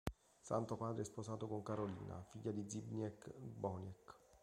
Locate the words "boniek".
3.37-4.19